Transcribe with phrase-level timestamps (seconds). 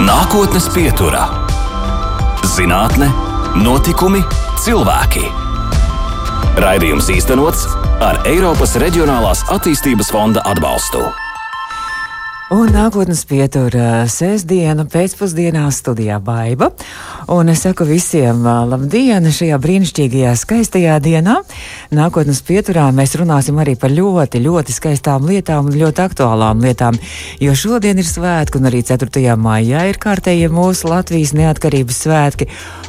[0.00, 1.26] Nākotnes pieturā-
[2.54, 3.10] zinātne,
[3.60, 4.22] notikumi,
[4.64, 5.26] cilvēki.
[6.56, 7.66] Raidījums īstenots
[8.00, 11.02] ar Eiropas Reģionālās attīstības fonda atbalstu.
[12.56, 16.72] Un nākotnes pietura sestdiena pēcpusdienā studijā Baiva.
[17.30, 21.36] Un es saku visiem labdien šajā brīnišķīgajā skaistajā dienā.
[21.94, 26.98] Nākotnes pieturā mēs runāsim arī par ļoti, ļoti skaistām lietām un ļoti aktuālām lietām.
[27.38, 29.22] Jo šodien ir svētki un arī 4.
[29.38, 32.48] maijā ir kārtējie mūsu Latvijas neatkarības svētki.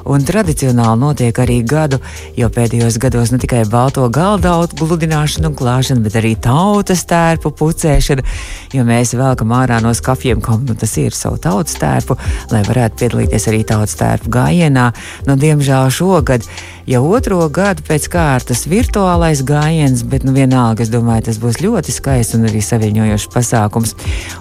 [0.09, 2.01] Un tradicionāli notiek arī gadu,
[2.33, 8.25] jo pēdējos gados ne tikai balto galdautu gludināšana un klāšana, bet arī tautas tērpu pucēšana,
[8.73, 12.17] jo mēs velkam ārā no skafiem, kam nu, tas ir savu tautas tērpu,
[12.49, 14.91] lai varētu piedalīties arī tautas tērpu gājienā.
[15.27, 16.45] Nu, diemžēl šogad
[16.89, 21.93] jau otro gadu pēc kārtas virtuālais gājiens, bet nu, vienalga, es domāju, tas būs ļoti
[21.93, 23.95] skaists un arī saviņojošs pasākums.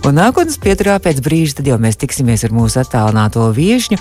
[0.07, 4.01] Un nākotnes pieturā pēc brīža tad jau mēs tiksimies ar mūsu attālināto viešņu,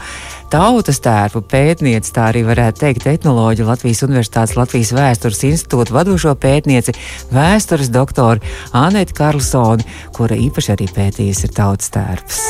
[0.54, 6.96] tautas tērpu pētnieci, tā arī varētu teikt, etnoloģiju Latvijas Universitātes Latvijas Vēstures institūta vadošo pētnieci,
[7.34, 8.44] vēstures doktoru
[8.78, 12.46] Anētu Karlsoni, kura īpaši arī pētījusi ir tautas tērps.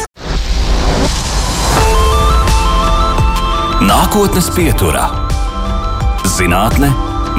[3.80, 5.06] Nākotnes pieturā-
[6.36, 6.90] zinātne,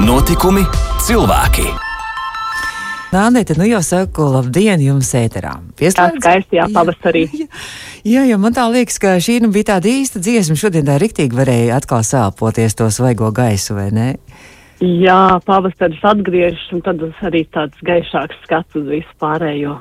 [0.00, 0.62] notikumi,
[1.04, 1.66] cilvēki.
[3.12, 5.58] Nānēta, nu jau saku, labdien jums ēterā.
[5.76, 6.16] Pieslēdz?
[6.16, 7.26] Tā skaisti, jā, pavasarī.
[8.14, 10.56] Jā, jā, man tā liekas, ka šī nu bija tāda īsta dziesma.
[10.56, 14.08] Šodien tā riktīgi varēja atkal sāpoties to svaigo gaisu, vai ne?
[14.80, 19.76] Jā, pavasaris atgriežas, un tad arī tāds gaišāks skats uz visu pārējo.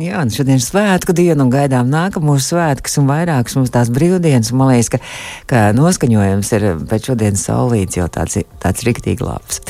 [0.00, 4.48] Jā, un šodien ir svētku diena, un gaidām nākamos svētkus, un vairākas mums tās brīvdienas.
[4.56, 5.00] Man liekas, ka,
[5.50, 9.60] ka noskaņojums ir pēc šodienas saulītes jau tāds, tāds riktīgi labs.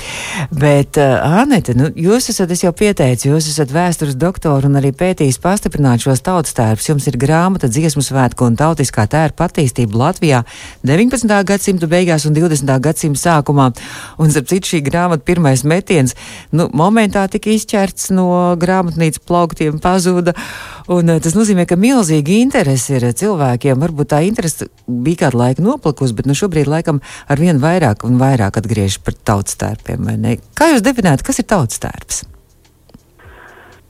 [0.54, 4.92] Bet, uh, Anete, nu, jūs esat, es jau pieteicu, jūs esat vēstures doktori un arī
[4.94, 6.86] pētījis pastiprināt šos tautas tērpus.
[6.92, 10.44] Jums ir grāmata dziesmu svētku un tautiskā tērpa attīstība Latvijā
[10.86, 11.34] 19.
[11.50, 12.70] gadsimta beigās un 20.
[12.86, 13.72] gadsimta sākumā.
[14.22, 16.14] Un, starp citu, šī grāmata pirmais metiens,
[16.54, 18.30] nu, momentā tika izķerts no
[18.62, 20.34] grāmatnīcas plauktiem pazudu pazuda.
[20.88, 23.80] Un, eh, tas nozīmē, ka milzīgi interesi ir cilvēkiem.
[23.82, 28.18] Varbūt tā interese bija kādu laiku noplikusi, bet nu, šobrīd laikam ar vien vairāk un
[28.18, 30.10] vairāk atgriežas par tautas tērpiem.
[30.54, 32.24] Kā jūs definējat, kas ir tautas tērps?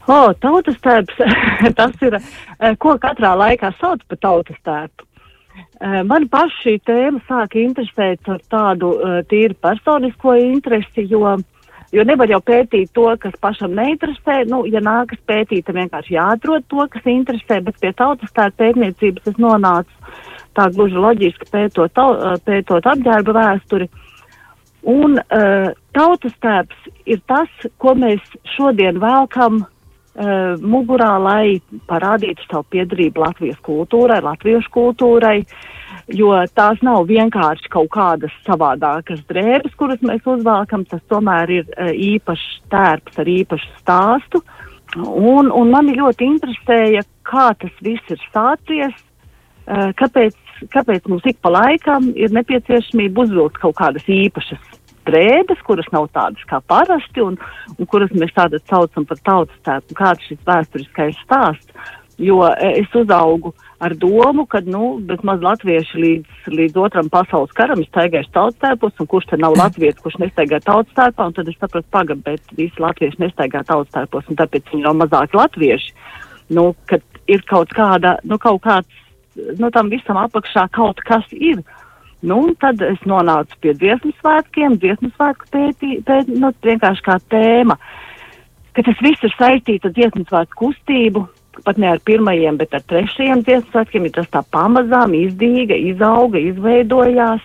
[0.09, 1.15] O, oh, tautas tērps,
[1.78, 2.19] tas ir,
[2.60, 5.06] eh, ko katrā laikā sauc par tautas tērpu.
[5.83, 8.93] Eh, man paši šī tēma sāka interesēt ar tādu
[9.31, 11.41] tīri personisko interesi, jo uh,
[11.92, 14.42] Jo nevar jau pētīt to, kas pašam neinteresē.
[14.48, 19.28] Nu, ja nākas pētīt, tad vienkārši jāatrod to, kas interesē, bet pie tautas tā pētniecības
[19.28, 20.14] es nonācu
[20.56, 22.00] tā gluži loģiski pētot,
[22.47, 23.91] pētot apģērba vēsturi.
[24.88, 28.24] Un uh, tautas tēps ir tas, ko mēs
[28.56, 31.60] šodien velkam uh, mugurā, lai
[31.92, 35.38] parādītu savu piedarību Latvijas kultūrai, latviešu kultūrai.
[35.44, 41.70] Uh, jo tās nav vienkārši kaut kādas savādākas drēbes, kuras mēs uzvelkam, tas tomēr ir
[41.76, 44.42] uh, īpašs tērps ar īpašu stāstu.
[44.98, 50.36] Un, un mani ļoti interesēja, kā tas viss ir sācies, uh, kāpēc,
[50.74, 56.42] kāpēc mums ik pa laikam ir nepieciešamība uzvilkt kaut kādas īpašas drēbes, kuras nav tādas
[56.50, 57.38] kā parasti un,
[57.76, 61.91] un kuras mēs tādā saucam par tautas tērpu, kāds šis vēsturiskais stāsts.
[62.22, 63.50] Jo es uzaugu
[63.83, 69.09] ar domu, ka, nu, maz latvieši līdz, līdz otram pasaules karam ir staigājuši tautstēpus, un
[69.10, 73.25] kurš te nav latviets, kurš nestaigā tautstēpā, un tad es sapratu, pagad, bet visi latvieši
[73.25, 75.97] nestaigā tautstēpos, un tāpēc viņi nav mazāk latvieši.
[76.55, 79.03] Nu, kad ir kaut kāda, nu, kaut kāds,
[79.59, 81.65] nu, tam visam apakšā kaut kas ir.
[82.22, 87.81] Nu, tad es nonācu pie dziesmu svētkiem, dziesmu svētku pētī, pēt, nu, vienkārši kā tēma,
[88.78, 91.27] ka tas viss ir saistīts ar dziesmu svētku kustību,
[91.66, 96.40] pat ne ar pirmajiem, bet ar trešajiem dziesmu svētkiem, ir tas tā pamazām izdīga, izauga,
[96.40, 97.44] izveidojās.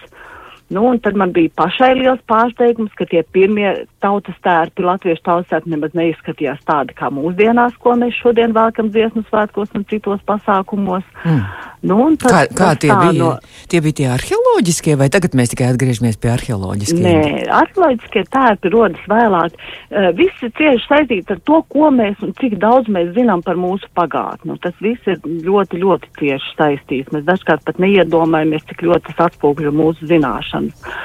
[0.69, 5.51] Nu, un tad man bija pašai liels pārsteigums, ka tie pirmie tautas tērpi, latviešu tautas
[5.51, 11.03] tērpi nemaz neizskatījās tādi kā mūsdienās, ko mēs šodien vēlkam dziesmu svētkos un citos pasākumos.
[11.25, 11.43] Mm.
[11.87, 13.29] Nu, tad, kā kā tie, bija, no...
[13.69, 17.03] tie bija tie arheoloģiskie, vai tagad mēs tikai atgriežamies pie arheoloģiskiem?
[17.03, 19.59] Nē, arheoloģiskie tērpi rodas vēlāk.
[19.91, 23.59] Uh, viss ir cieši saistīts ar to, ko mēs un cik daudz mēs zinām par
[23.61, 24.49] mūsu pagātni.
[24.49, 27.13] Nu, tas viss ir ļoti, ļoti cieši saistīts.
[27.13, 30.97] Mēs dažkārt pat neiedomājamies, cik ļoti tas atspūgļo mūsu zināšanas.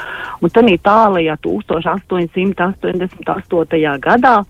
[0.43, 4.03] Un tad tālajā 1888.
[4.03, 4.43] gadā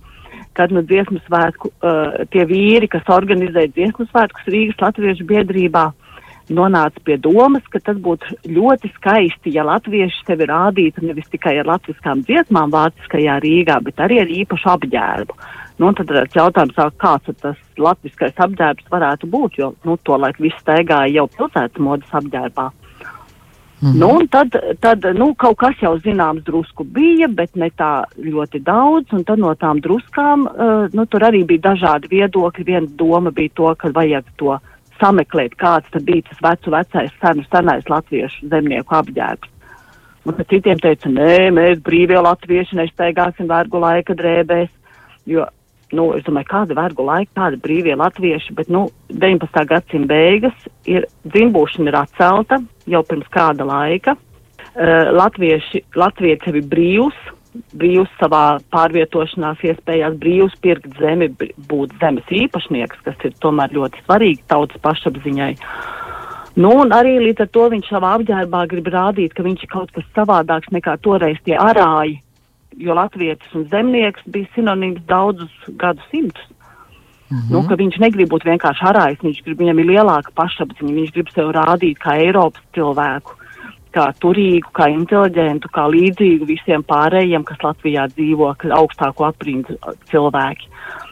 [0.52, 5.88] kad nu dziesmu svētku, uh, tie vīri, kas organizē dziesmu svētkus Rīgas Latviešu biedrībā,
[6.52, 11.70] nonāca pie domas, ka tas būtu ļoti skaisti, ja latvieši sevi rādītu nevis tikai ar
[11.70, 15.38] latviskām dziesmām vāciskajā Rīgā, bet arī ar īpašu apģērbu.
[15.80, 20.60] Nu, tad tāds jautājums, kāds tas latviskais apģērbs varētu būt, jo nu, to laik viss
[20.60, 22.68] staigāja jau pilsētas modes apģērbā.
[23.82, 23.98] Mm -hmm.
[23.98, 29.12] nu, tad, tad nu, kaut kas jau zināms drusku bija, bet ne tā ļoti daudz.
[29.12, 32.64] Un tad no tām druskām uh, nu, tur arī bija dažādi viedokļi.
[32.64, 34.58] Viena doma bija to, ka vajag to
[35.00, 39.48] sameklēt, kāds tad bija tas vecu, vecais, senu, senais latviešu zemnieku apģērbs.
[40.24, 44.70] Un tad citiem teica, nē, mēs brīvie latvieši nestaigāsim vergu laika drēbēs,
[45.26, 45.46] jo
[45.96, 49.64] nu, es domāju, kāda vergu laika, kāda brīvie latvieši, bet, nu, 19.
[49.68, 52.60] gadsimta beigas ir dzimbūšana ir atcelta
[52.90, 54.16] jau pirms kāda laika.
[54.72, 57.18] Uh, latvieši, latvieši ir brīvs,
[57.76, 61.28] brīvs savā pārvietošanās iespējās, brīvs pirkt zemi,
[61.68, 65.52] būt zemes īpašnieks, kas ir tomēr ļoti svarīgi tautas pašapziņai.
[66.56, 69.92] Nu, un arī līdz ar to viņš savā apģērbā grib rādīt, ka viņš ir kaut
[69.96, 72.18] kas savādāks nekā toreiz tie arāji,
[72.78, 76.48] jo latvietis un zemnieks bija sinonīms daudzus gadus simtus.
[77.32, 77.68] Mm -hmm.
[77.68, 81.52] nu, viņš negrib būt vienkārši arājs, viņš grib, viņam ir lielāka pašapziņa, viņš grib sev
[81.56, 83.36] rādīt kā Eiropas cilvēku,
[83.92, 89.78] kā turīgu, kā inteliģentu, kā līdzīgu visiem pārējiem, kas Latvijā dzīvo, ka augstāko aprindu
[90.10, 90.68] cilvēki.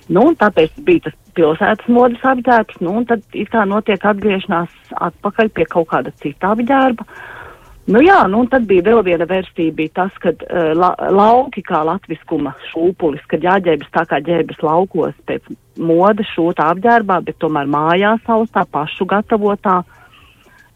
[0.09, 5.49] Nu, tāpēc bija tas pilsētas modes apģērbs, nu, un tad it kā notiek atgriešanās atpakaļ
[5.49, 7.05] pie kaut kāda cita apģērba.
[7.05, 7.40] Uh,
[7.89, 11.63] Nu jā, nu un tad bija vēl viena versija, bija tas, ka uh, la, lauki
[11.67, 15.49] kā latviskuma šūpulis, kad jāģēbas tā kā ģēbas laukos pēc
[15.81, 19.81] modes šūta apģērbā, bet tomēr mājās saustā pašu gatavotā.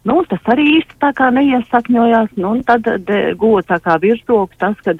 [0.05, 2.89] Nu, tas arī īsti tā kā neiesakņojās, nu un tad
[3.41, 4.97] guva tā kā virsroku tas, ka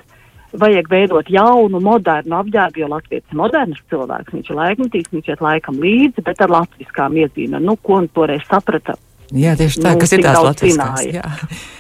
[0.61, 5.45] vajag veidot jaunu, modernu apģērbu, jo Latvijas ir moderns cilvēks, viņš ir laikmatīgs, viņš iet
[5.45, 8.97] laikam līdzi, bet ar latviskām iezīmēm, nu, ko un toreiz saprata.
[9.35, 11.75] Jā, tieši tā, nu, kas ir tās latviskās.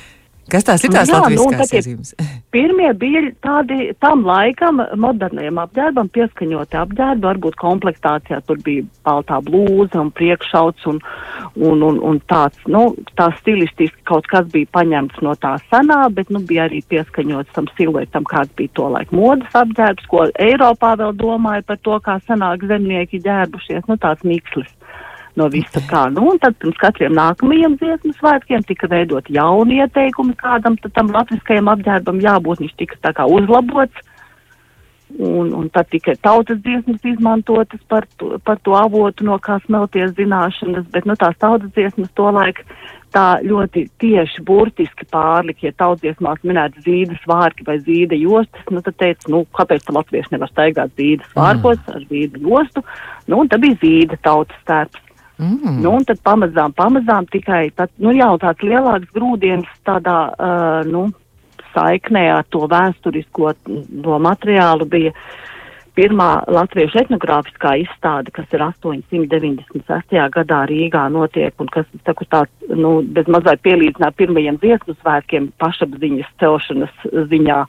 [0.52, 2.10] Kas tās ir tās Jā, latviskās nu, iezīmes?
[2.52, 10.02] Pirmie bija tādi tam laikam moderniem apģērbam pieskaņoti apģērbi, varbūt komplektācijā tur bija baltā blūza
[10.02, 11.00] un priekšauts un,
[11.56, 12.84] un, un, un tāds, nu,
[13.16, 17.70] tā stilistiski kaut kas bija paņemts no tā senā, bet, nu, bija arī pieskaņots tam
[17.78, 22.68] siluetam, kāds bija to laiku modas apģērbs, ko Eiropā vēl domāja par to, kā senāk
[22.68, 24.72] zemnieki ģērbušies, nu, tāds mikslis
[25.38, 26.06] no visa kā.
[26.14, 31.70] Nu, un tad pirms katriem nākamajiem dziesmu svētkiem tika veidot jauni ieteikumi, kādam tam latviskajam
[31.74, 34.10] apģērbam jābūt, viņš tika tā kā uzlabots.
[35.14, 40.14] Un, un tad tika tautas dziesmas izmantotas par to, par to avotu, no kā smelties
[40.16, 42.64] zināšanas, bet nu, tās tautas dziesmas to laiku
[43.14, 48.98] tā ļoti tieši burtiski pārlika, ja tautsdziesmās minēta zīdas vārki vai zīda jostas, nu tad
[48.98, 51.94] teica, nu kāpēc latvieši nevar staigāt zīdas vārkos mm.
[51.94, 52.84] ar zīda jostu,
[53.30, 55.03] nu un tad bija zīda tautas stērps.
[55.38, 55.80] Mm.
[55.82, 61.08] Nu, un tad pamazām, pamazām tikai tad, nu, jau tāds lielāks grūdienis tādā, uh, nu,
[61.74, 65.10] saiknē ar to vēsturisko no materiālu bija
[65.94, 70.18] pirmā latviešu etnogrāfiskā izstāde, kas ir 896.
[70.36, 76.34] gadā Rīgā notiek un kas, saku, tā, nu, bez mazai pielīdzināt pirmajiem dziesmu svētkiem pašapziņas
[76.42, 77.64] celšanas ziņā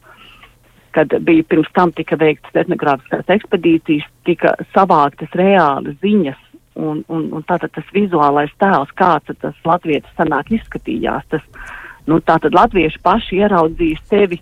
[0.96, 6.45] kad bija pirms tam tika veikts etnogrāfiskās ekspedīcijas, tika savāktas reāli ziņas
[6.76, 11.46] Un, un, un tātad tas vizuālais tēls, kāds tas latvietis sanāk izskatījās, tas,
[12.04, 14.42] nu, tātad latvieši paši ieraudzīs sevi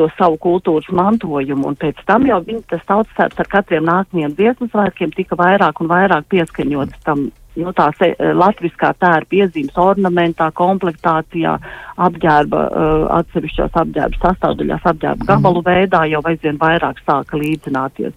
[0.00, 4.70] to savu kultūras mantojumu, un pēc tam jau viņi, tas tautsēps ar katriem nākamajiem dziesmu
[4.72, 7.26] svētkiem tika vairāk un vairāk pieskaņots tam,
[7.60, 11.56] nu, tās e, latviskā tērpa iezīmes ornamentā, komplektācijā,
[12.00, 15.66] apģērba, uh, atsevišķos apģērba sastāvdaļās, apģērba gabalu mm.
[15.68, 18.14] veidā jau aizvien vairāk sāka līdzināties.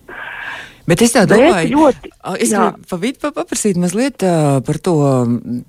[0.84, 2.10] Bet es tā domāju, ļoti,
[2.44, 4.96] es gribu pa vidu paprasīt mazliet uh, par to,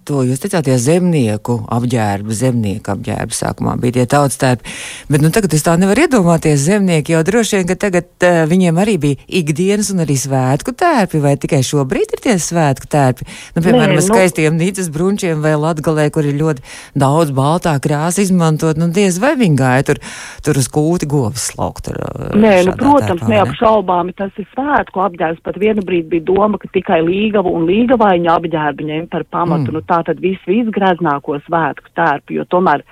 [0.09, 4.75] to jūs teicāt, ja zemnieku apģērbu, zemnieku apģērbu sākumā bija tie tautas tēpi,
[5.15, 8.81] bet nu tagad es tā nevaru iedomāties zemnieki, jo droši vien, ka tagad uh, viņiem
[8.83, 13.29] arī bija ikdienas un arī svētku tēpi, vai tikai šobrīd ir tie svētku tēpi?
[13.55, 16.67] Nu, piemēram, Nē, nu, skaistiem nīcas brunčiem vai latgalē, kur ir ļoti
[16.99, 20.03] daudz baltā krāsa izmantot, nu diez vai viņi gāja tur,
[20.43, 21.93] tur uz kūti govis slaukt.
[21.95, 25.43] Ar, Nē, nu, protams, tēpā, neapšaubāmi tas ir svētku apģērbs.
[25.45, 29.71] Pat vienu brīdi bija doma, ka tikai līgavu un līgavaiņu apģērbu ņem par pamatu.
[29.71, 29.79] Mm.
[29.79, 32.85] Nu, tā tad viss visgraznāko svētku tērpu, jo tomēr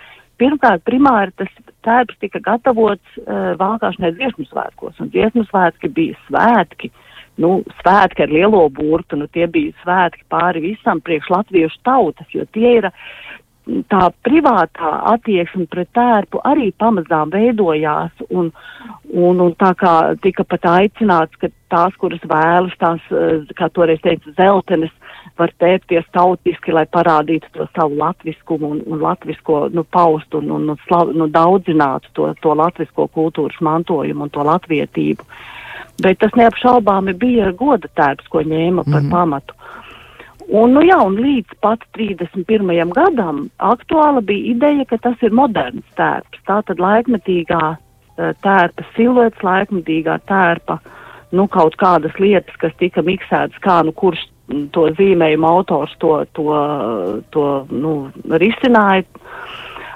[0.42, 1.50] pirmkārt primāri tas
[1.86, 6.92] tērps tika gatavots uh, valkāšanai dziesmu svētkos, un dziesmu svētki bija svētki.
[7.40, 12.44] Nu, svētki ar lielo burtu, nu, tie bija svētki pāri visam priekš latviešu tautas, jo
[12.52, 12.90] tie ir
[13.66, 18.50] tā privātā attieksme pret tērpu arī pamazām veidojās, un,
[19.12, 19.92] un, un tā kā
[20.22, 24.92] tika pat aicināts, ka tās, kuras vēlas, tās, eh, kā toreiz teica, zeltenes,
[25.38, 30.68] var tēpties tautiski, lai parādītu to savu latviskumu un, un latvisko, nu, paustu un, un,
[30.74, 35.26] un slav, nu, daudzinātu to, to latvisko kultūras mantojumu un to latvietību.
[36.02, 39.10] Bet tas neapšaubāmi bija goda tērps, ko ņēma par mm.
[39.12, 39.56] pamatu.
[40.52, 42.92] Un, nu jā, un līdz pat 31.
[42.92, 46.42] gadam aktuāla bija ideja, ka tas ir moderns tērps.
[46.48, 50.76] Tā tad laikmetīgā eh, tērpa siluets, laikmetīgā tērpa,
[51.32, 54.26] nu kaut kādas lietas, kas tika miksētas, kā nu kurš
[54.76, 56.52] to zīmējuma autors to, to,
[57.32, 57.96] to nu,
[58.28, 59.06] risināja.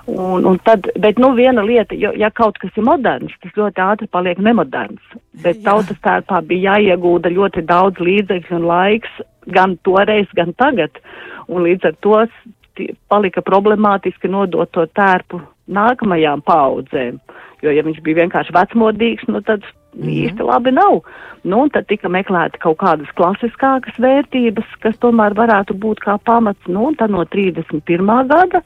[0.06, 3.82] Un, un tad, bet, nu, viena lieta, jo, ja kaut kas ir moderns, tas ļoti
[3.82, 5.02] ātri paliek nemoderns.
[5.42, 5.72] Bet Jā.
[5.72, 9.18] tautas tērpā bija jāiegūda ļoti daudz līdzekļu un laiks,
[9.52, 11.00] gan toreiz, gan tagad.
[11.46, 12.20] Un līdz ar to
[13.08, 17.20] palika problemātiski nodot to tērpu nākamajām paudzēm.
[17.64, 19.64] Jo, ja viņš bija vienkārši vecmodīgs, nu, tad
[19.96, 20.10] mm.
[20.12, 21.00] īsti labi nav.
[21.46, 26.68] Nu, un tad tika meklēta kaut kādas klasiskākas vērtības, kas tomēr varētu būt kā pamats.
[26.68, 28.12] Nu, un tad no 31.
[28.28, 28.62] gada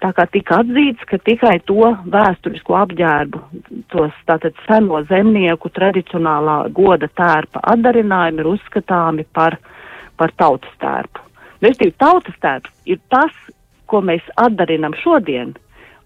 [0.00, 3.40] tā kā tika atzīts, ka tikai to vēsturisko apģērbu,
[3.92, 9.58] tos tātad seno zemnieku tradicionālā goda tērpa atdarinājumi ir uzskatāmi par,
[10.20, 11.24] par tautas tērpu.
[11.64, 13.34] Restīvi, tautas tērps ir tas,
[13.90, 15.56] ko mēs atdarinam šodien,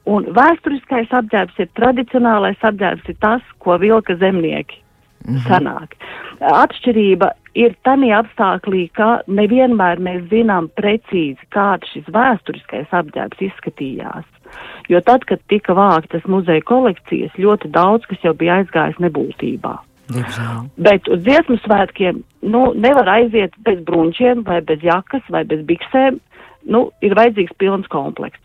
[0.09, 4.81] un vēsturiskais apģērbs ir tradicionālais apģērbs, ir tas, ko vilka zemnieki
[5.27, 5.47] mm -hmm.
[5.49, 5.97] sanāk.
[6.41, 14.25] Atšķirība ir tādā apstākļā, ka nevienmēr mēs zinām precīzi, kāds šis vēsturiskais apģērbs izskatījās.
[14.89, 19.79] Jo tad, kad tika vāktas muzeja kolekcijas, ļoti daudz kas jau bija aizgājis nebūtībā.
[20.13, 20.65] Diemžēl.
[20.85, 26.21] Bet uz dziesmu svētkiem nu, nevar aiziet bez brunčiem, vai bez jakas, vai bez biksēm.
[26.65, 28.41] Nu, ir vajadzīgs pilns komplekts.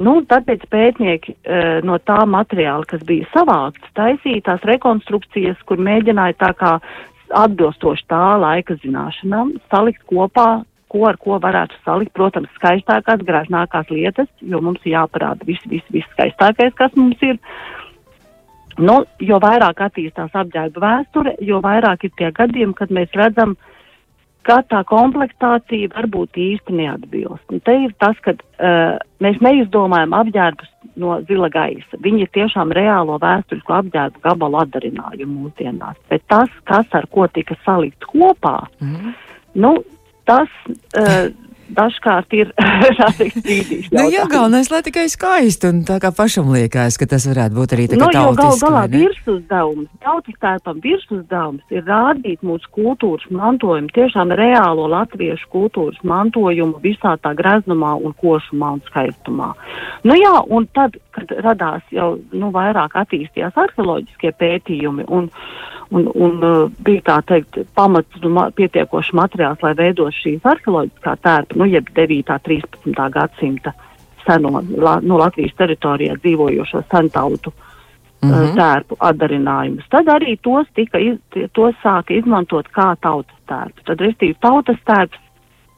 [0.00, 6.38] Nu, tāpēc pētnieki e, no tā materiāla, kas bija savākts, taisīja tās rekonstrukcijas, kur mēģināja
[6.40, 6.72] tā kā
[7.36, 12.14] atbilstoši tā laika zināšanām salikt kopā, ko ar ko varētu salikt.
[12.16, 17.38] Protams, skaistākās, gražnākās lietas, jo mums ir jāparāda viss, viss, viss skaistākais, kas mums ir.
[18.80, 23.56] Nu, jo vairāk attīstās apģērba vēsture, jo vairāk ir tie gadījumi, kad mēs redzam,
[24.48, 27.44] ka tā komplektācija varbūt īsti neatbilst.
[27.52, 30.70] Un te ir tas, ka uh, mēs neizdomājam apģērbus
[31.00, 32.00] no zila gaisa.
[32.00, 36.00] Viņi ir tiešām reālo vēsturisko apģērbu gabalu atdarinājumu mūsdienās.
[36.12, 39.14] Bet tas, kas ar ko tika salikt kopā, mm.
[39.60, 39.76] nu,
[40.28, 40.50] tas.
[40.96, 41.30] Uh,
[41.76, 42.50] dažkārt ir
[43.38, 43.90] strīdīgs.
[43.94, 47.74] nu, jā, galvenais, lai tikai skaisti un tā kā pašam liekas, ka tas varētu būt
[47.76, 48.62] arī tā kā nu, tautisks.
[48.62, 56.82] Gal galā virsuzdevums, tautiskērpam virsuzdevums ir rādīt mūsu kultūras mantojumu, tiešām reālo latviešu kultūras mantojumu
[56.84, 59.52] visā tā greznumā un košumā un skaistumā.
[60.06, 65.30] Nu jā, un tad, kad radās jau, nu, vairāk attīstījās arheoloģiskie pētījumi un,
[65.90, 71.16] un, un uh, bija tā teikt pamats nu, ma pietiekoši materiāls, lai veidot šīs arheoloģiskā
[71.24, 72.36] tērpa, nu, jeb 9.
[72.46, 73.00] 13.
[73.16, 73.74] gadsimta
[74.26, 77.52] seno, la, nu, Latvijas teritorijā dzīvojošo sentautu
[78.22, 78.54] mm -hmm.
[78.56, 79.88] tērpu atdarinājumus.
[79.90, 81.18] Tad arī tos, tika, iz,
[81.52, 83.82] tos sāka izmantot kā tautas tērpu.
[83.84, 85.18] Tad, restīvi, tautas tērps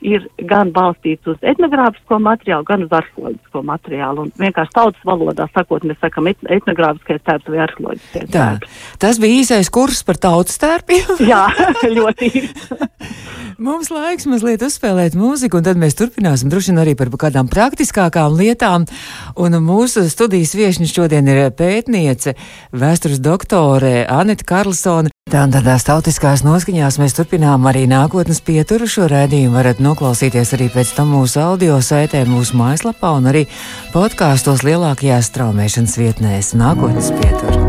[0.02, 4.26] ir gan balstīts uz etnogrāfisko materiālu, gan uz arheoloģisko materiālu.
[4.26, 8.80] Un vienkārši tautas valodā sakot, mēs sakam et etnogrāfiskais tērps vai arheoloģiskais tērps.
[9.02, 11.16] Tas bija īsais kurs par tautas tērpiem?
[11.28, 11.46] Jā,
[11.98, 12.90] ļoti īsti.
[13.60, 18.36] Mums laiks mazliet uzspēlēt mūziku, un tad mēs turpināsim droši vien arī par kādām praktiskākām
[18.38, 18.86] lietām.
[19.36, 22.36] Un mūsu studijas viešņa šodien ir pētniece,
[22.72, 25.12] vēstures doktore Anita Karlsone.
[25.30, 28.88] Tā un tādās tautiskās noskaņās mēs turpinām arī nākotnes pieturu.
[28.90, 33.46] Šo rēdījumu varat noklausīties arī pēc tam mūsu audio saitē, mūsu mājaslapā un arī
[33.94, 37.61] podkāstos lielākajās straumēšanas vietnēs nākotnes pieturu.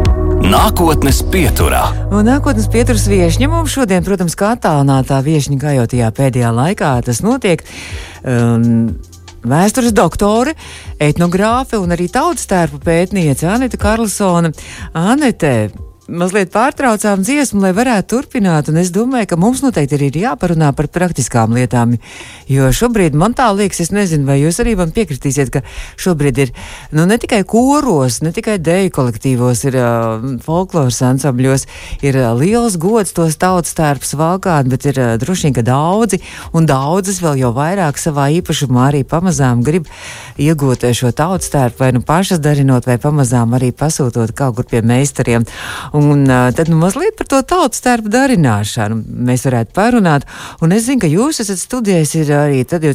[0.44, 1.86] Nākotnes pieturā.
[2.12, 6.90] Un nākotnes pieturas viesiņa mums šodien, protams, kā attālinātā viesiņa, kā jau tajā pēdējā laikā
[7.08, 7.64] tas notiek.
[8.28, 8.98] Um,
[9.44, 10.54] Vēstures doktore,
[11.04, 14.54] etnogrāfe un arī tautas tērpu pētniece Anita Karlsone.
[14.96, 15.54] Anete,
[16.08, 18.68] mazliet pārtraucām dziesmu, lai varētu turpināt.
[18.80, 21.96] Es domāju, ka mums noteikti arī ir jāparunā par praktiskām lietām.
[22.52, 25.62] Jo šobrīd man tā liekas, es nezinu, vai jūs arī man piekritīsiet, ka
[26.02, 26.52] šobrīd ir
[26.92, 31.68] nu, ne tikai koros, ne tikai deju kolektīvos, ir uh, folkloras ansambļos,
[32.04, 36.20] ir uh, liels gods tos tautas tērpus valkāt, bet ir uh, droši vien, ka daudzi
[36.54, 39.88] un daudzas vēl jau vairāk savā īpašumā arī pamazām grib
[40.42, 44.84] iegūt šo tautas tērpu vai nu pašas darinot, vai pamazām arī pasūtot kaut kur pie
[44.84, 45.48] meistariem.
[45.94, 48.96] Un tad nu, mazliet par to tautas tērpu darināšanu
[49.28, 50.24] mēs varētu parunāt.
[50.66, 52.88] Un es zinu, ka jūs esat studējis arī tad,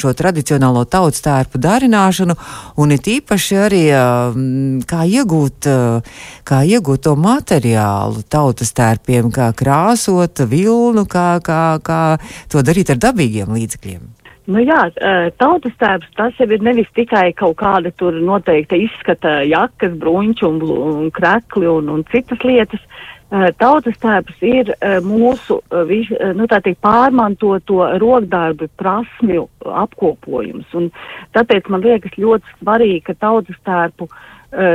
[0.00, 2.36] šo tradicionālo tautas tērpu darināšanu,
[2.76, 3.82] un it īpaši arī
[4.90, 5.70] kā iegūt,
[6.44, 12.02] kā iegūt to materiālu tautas tērpiem, kā krāsot vilnu, kā, kā, kā
[12.52, 14.23] to darīt ar dabīgiem līdzekļiem.
[14.44, 14.82] Nu jā,
[15.40, 20.58] tautas tēvs tas jau ir nevis tikai kaut kāda tur noteikta izskata jakas, bruņķi un,
[20.74, 22.82] un krekli un, un citas lietas.
[22.84, 30.68] Uh, tautas tēps ir uh, mūsu uh, vis, nu, teikt, pārmantoto rokdarbu prasmju apkopojums.
[30.76, 30.90] Un
[31.34, 34.06] tāpēc man liekas ļoti svarīgi, ka tautas tēpu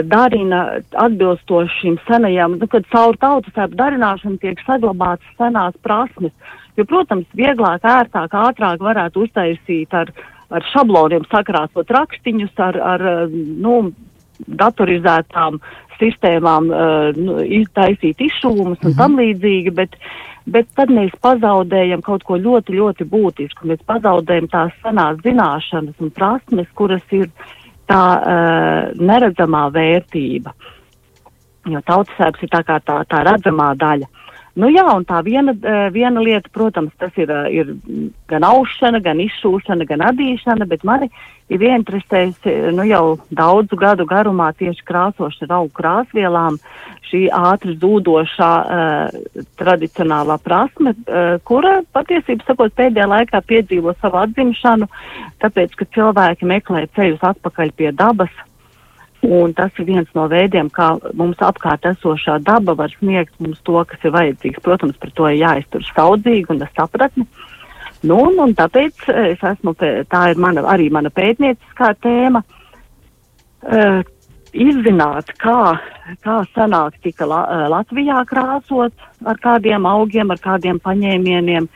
[0.04, 0.64] darina
[1.06, 6.34] atbilstoši šīm senajām, nu, kad caur tautas tēpu darināšanu tiek saglabātas senās prasmes.
[6.78, 10.12] Jo, protams, vieglāk, ērtāk, ātrāk varētu uztaisīt ar,
[10.52, 13.92] ar šabloniem sakrāsot rakstiņus, ar, ar nu,
[14.48, 15.60] datorizētām
[16.00, 17.40] sistēmām uh, nu,
[17.76, 18.98] taisīt izšuvumus un -hmm.
[18.98, 19.98] tam līdzīgi, bet,
[20.48, 23.68] bet tad mēs pazaudējam kaut ko ļoti, ļoti būtisku.
[23.68, 27.28] Mēs pazaudējam tās senās zināšanas un prasmes, kuras ir
[27.90, 30.54] tā uh, neredzamā vērtība.
[31.70, 34.08] Jo tautsēps ir tā kā tā, tā redzamā daļa.
[34.60, 35.54] Nu jā, un tā viena,
[35.94, 37.74] viena lieta, protams, tas ir, ir
[38.28, 41.08] gan aušana, gan izšūšana, gan adīšana, bet mani
[41.50, 43.04] ir ieinteresējusi nu, jau
[43.36, 46.60] daudzu gadu garumā tieši krāsošana augu krāsvielām,
[47.10, 54.90] šī ātri zūdošā uh, tradicionālā prasme, uh, kura patiesībā sakot pēdējā laikā piedzīvo savu atzimšanu,
[55.42, 58.36] tāpēc, ka cilvēki meklē ceļus atpakaļ pie dabas
[59.28, 63.76] Un tas ir viens no veidiem, kā mums apkārt esošā daba var sniegt mums to,
[63.90, 64.62] kas ir vajadzīgs.
[64.64, 67.26] Protams, par to ir jāiztur saudzīgi un ar sapratni.
[68.08, 69.76] Nu, un, un tāpēc es esmu,
[70.08, 72.46] tā ir mana, arī mana pētnieciskā tēma.
[74.56, 75.78] Izzināt, kā,
[76.26, 77.40] kā sanāk tika la,
[77.70, 78.94] Latvijā krāsot,
[79.30, 81.68] ar kādiem augiem, ar kādiem paņēmieniem.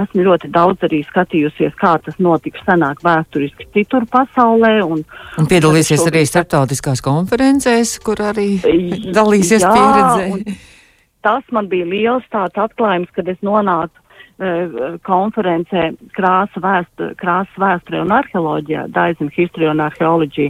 [0.00, 4.76] Esmu ļoti daudz arī skatījusies, kā tas notika senāk vēsturiski citur pasaulē.
[4.86, 5.02] Un,
[5.40, 8.52] un piedalīsies arī starptautiskās konferencēs, kur arī
[9.10, 10.54] dalīsies jā, pieredzē.
[11.26, 13.99] Tas man bija liels tāds atklājums, kad es nonācu
[15.04, 20.48] konferencē krāsa vēsture, krāsas vēsture un arheoloģijā, Daisn History un Archaeology,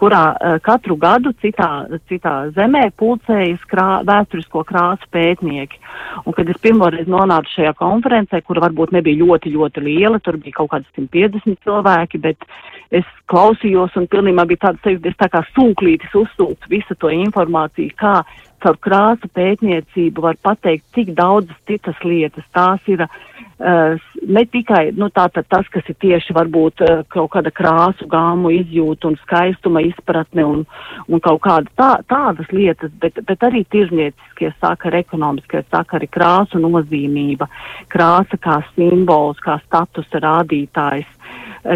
[0.00, 5.80] kurā uh, katru gadu citā, citā zemē pulcējas krā, vēsturisko krāsu pētnieki.
[6.24, 10.62] Un kad es pirmoreiz nonācu šajā konferencē, kura varbūt nebija ļoti, ļoti liela, tur bija
[10.62, 12.48] kaut kādi 150 cilvēki, bet
[12.94, 18.20] es klausījos un pilnībā bija tāds, es tā kā sūklītis uzsūcu visu to informāciju, kā
[18.62, 22.44] caur krāsu pētniecību var pateikt tik daudzas citas lietas.
[22.54, 27.32] Tās ir uh, ne tikai nu, tā, tā, tas, kas ir tieši varbūt uh, kaut
[27.34, 30.64] kāda krāsu gāmu izjūta un skaistuma izpratne un,
[31.08, 37.50] un kaut kāda tā, tādas lietas, bet, bet arī tirznieciskie sakari, ekonomiskie sakari, krāsu nozīmība,
[37.92, 41.10] krāsa kā simbols, kā statusa rādītājs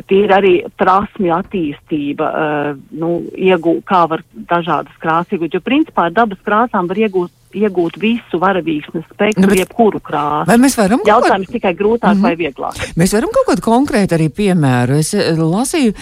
[0.07, 6.09] tie ir arī prasmju attīstība, uh, nu, iegūt, kā var dažādas krāsas iegūt, jo principā
[6.09, 10.47] ar dabas krāsām var iegūt iegūt visu varavīksnes spektru, nu, jebkuru krāsu.
[10.49, 11.03] Vai mēs varam?
[11.07, 11.57] Jautājums kaut...
[11.57, 12.23] tikai grūtāk mm -hmm.
[12.23, 12.79] vai vieglāk.
[13.01, 14.99] Mēs varam kaut kādu konkrētu arī piemēru.
[15.01, 15.95] Es eh, lasīju,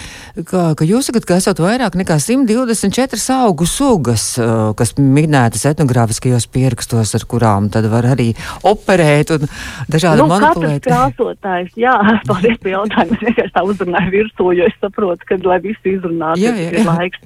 [0.45, 6.47] ka, ka jūs sakat, ka esat vairāk nekā 124 augu sugas, eh, kas minētas etnogrāfiskajos
[6.47, 8.33] pierakstos, ar kurām tad var arī
[8.63, 9.47] operēt un
[9.89, 10.85] dažādi nu, manipulēt.
[10.85, 11.97] krāsotājs, jā,
[12.29, 13.17] paldies par jautājumu.
[13.19, 17.19] Es vienkārši tā uzrunāju virsū, jo es saprotu, ka, lai visu izrunātu, ir laiks.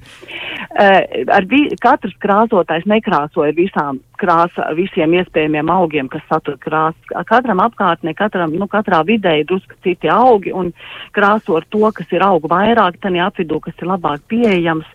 [0.74, 1.44] Uh, ar
[1.80, 7.12] katrs krāsotājs nekrāsoja visām krāsa visiem iespējamiem augiem, kas satur krāsas.
[7.28, 10.72] Katram apkārtnē, katram, nu, katrā vidē ir drusku citi augi un
[11.16, 14.88] krāso ar to, kas ir augu vairāk, tani apvidū, kas ir labāk pieejams.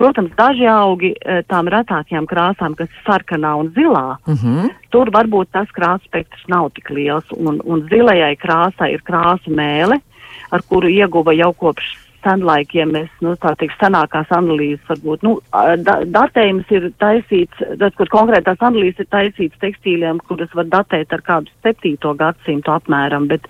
[0.00, 4.54] Protams, daži augi eh, tām retākajām krāsām, kas ir sarkanā un zilā, uh mhm.
[4.58, 4.70] -huh.
[4.90, 10.00] tur varbūt tas krāsu spektrs nav tik liels un, un zilajai krāsai ir krāsu mēle,
[10.50, 15.34] ar kuru ieguva jau kopš senlaikiem mēs, nu, tā teikt, senākās analīzes varbūt, nu,
[15.86, 21.24] da, datējums ir taisīts, tad, kur konkrētās analīzes ir taisīts tekstīliem, kuras var datēt ar
[21.26, 23.48] kādu septīto gadsimtu apmēram, bet,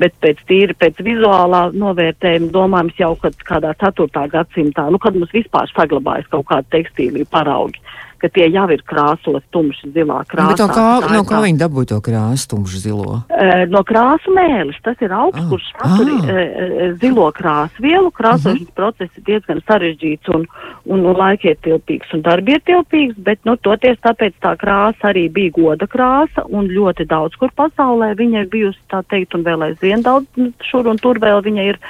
[0.00, 5.34] bet pēc tīri, pēc vizuālā novērtējuma domājams jau, kad kādā ceturtā gadsimtā, nu, kad mums
[5.34, 7.82] vispār saglabājas kaut kādi tekstīliju paraugi
[8.20, 10.66] ka tie jau ir krāsot tumši zilā krāsā.
[10.66, 13.20] Bet kā, no kā viņi dabūja to krāsu tumši zilo?
[13.28, 14.78] Uh, no krāsu mēlis.
[14.84, 15.48] Tas ir augs, ah.
[15.50, 16.30] kurš satur ah.
[16.30, 18.10] uh, zilo krāsu vielu.
[18.14, 18.70] Krāsošanas uh mhm.
[18.70, 18.76] -huh.
[18.76, 20.46] process ir diezgan sarežģīts un,
[20.84, 26.44] un, un laikietilpīgs un darbietilpīgs, bet, nu, toties tāpēc tā krāsa arī bija goda krāsa
[26.48, 30.52] un ļoti daudz kur pasaulē viņa ir bijusi, tā teikt, un vēl aizvien daudz nu,
[30.70, 31.80] šur un tur vēl viņa ir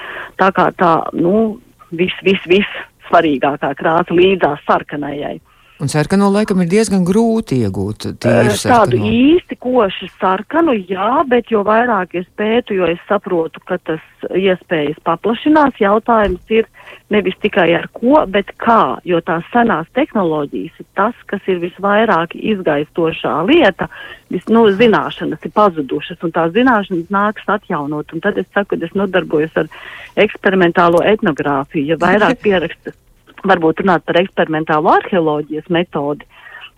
[0.40, 2.70] tā kā tā, nu, vis, vis, vis
[3.08, 5.38] svarīgākā krāsa līdzās sarkanajai.
[5.80, 8.52] Un sarkano laikam ir diezgan grūti iegūt sarkano.
[8.60, 14.04] Tādu īsti košu sarkanu, jā, bet jo vairāk es pētu, jo es saprotu, ka tas
[14.36, 15.80] iespējas paplašinās.
[15.80, 16.68] Jautājums ir
[17.08, 22.36] nevis tikai ar ko, bet kā, jo tās senās tehnoloģijas ir tas, kas ir visvairāk
[22.36, 23.88] izgaistošā lieta.
[24.28, 28.12] Vis, nu, zināšanas ir pazudušas, un tās zināšanas nāks atjaunot.
[28.12, 29.72] Un tad es saku, ka es nodarbojos ar
[30.20, 33.00] eksperimentālo etnogrāfiju, ja vairāk pierakstas
[33.46, 36.26] varbūt runāt par eksperimentālo arheoloģijas metodi,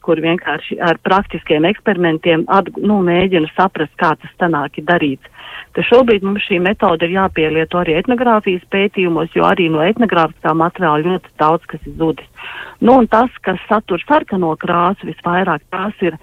[0.02, 5.30] kur vienkārši ar praktiskiem eksperimentiem at, nu, mēģina saprast, kā tas tanāk ir darīts.
[5.76, 11.06] Tad šobrīd mums šī metode ir jāpielieto arī etnogrāfijas pētījumos, jo arī no etnogrāfiskā materiāla
[11.06, 12.48] ļoti daudz kas ir zudis.
[12.82, 16.18] Nu, un tas, kas satur sarkano krāsu visvairāk, tās ir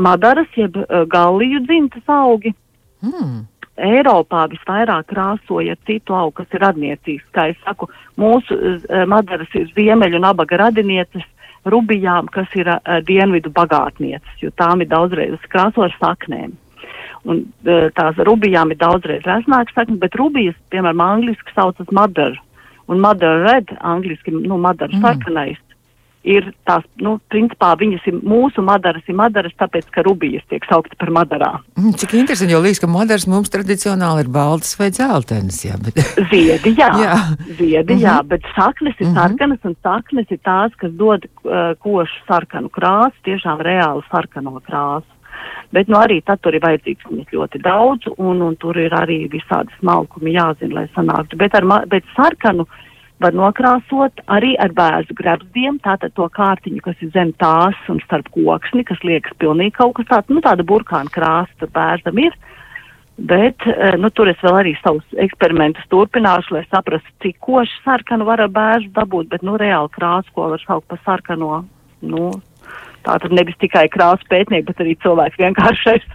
[0.00, 2.54] madaras, jeb uh, galliju dzimtas augi.
[3.04, 3.42] Mm.
[3.80, 7.26] Eiropā visvairāk krāsoja citu augu, kas ir radniecīgs.
[7.36, 7.88] Kā es saku,
[8.20, 11.26] mūsu uh, madaras ir ziemeļu un abaga radinieces,
[11.68, 16.54] rubijām, kas ir uh, dienvidu bagātnieces, jo tām ir daudzreiz krāso ar saknēm.
[17.28, 22.38] Un uh, tās rubijām ir daudzreiz resnākas saknes, bet rubijas, piemēram, angliski saucas mother,
[22.88, 25.04] un mother red, angliski, nu, mother mm.
[25.04, 25.60] sarkanais,
[26.26, 30.96] ir tās, nu, principā viņas ir mūsu madaras, ir madaras, tāpēc, ka rubijas tiek saukta
[31.00, 31.62] par madarām.
[31.78, 36.02] Mm, cik interesanti, jo liekas, ka madaras mums tradicionāli ir baltas vai dzeltenas, jā, bet.
[36.32, 37.14] Ziedi, jā, jā.
[37.46, 38.04] ziedi, mm -hmm.
[38.04, 38.28] jā, mhm.
[38.28, 39.20] bet saknes ir mm -hmm.
[39.20, 45.08] sarkanas, un saknes ir tās, kas dod uh, košu sarkanu krāsu, tiešām reālu sarkano krāsu.
[45.72, 49.70] Bet nu, arī tur ir vajadzīgs viņas ļoti daudz, un, un tur ir arī visādi
[49.78, 51.36] smalkumi jāzina, lai sanāktu.
[51.36, 52.68] Bet, ar, bet sarkanu uh,
[53.20, 58.30] var nokrāsot arī ar bērnu grebzdiem, tātad to kārtiņu, kas ir zem tās un starp
[58.34, 62.36] koksni, kas liekas pilnīgi kaut kas tāds, nu tāda burkāna krāsa tur bērnam ir.
[63.20, 68.24] Bet, eh, nu, tur es vēl arī savus eksperimentus turpināšu, lai saprastu, cik koši sarkanu
[68.24, 71.66] var ar bērnu dabūt, bet, nu, reāli krāsu, ko var saukt par sarkano,
[72.00, 72.30] nu,
[73.04, 76.08] tā tad nevis tikai krāsu pētnieki, bet arī cilvēks vienkāršais.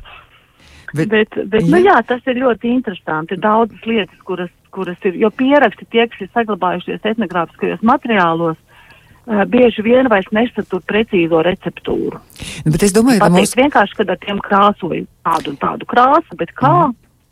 [0.96, 1.72] Bet, bet, bet nu, jā.
[1.76, 3.36] nu, jā, tas ir ļoti interesanti.
[3.36, 9.44] Ir daudzas lietas, kuras kuras ir, jo pieraksti tie, kas ir saglabājušies etnogrāfiskajos materiālos, uh,
[9.50, 12.22] bieži vien vairs nesatur precīzo receptūru.
[12.66, 16.38] Nu, bet es domāju, ka mums vienkārši, kad ar tiem krāsoja tādu un tādu krāsu,
[16.40, 16.76] bet kā,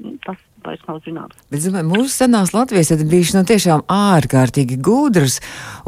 [0.02, 0.18] mm.
[0.26, 1.38] tas vairs nav zināms.
[1.52, 5.40] Bet, domāju, mūsu senās Latvijas ir bijušas nu, tiešām ārkārtīgi gudras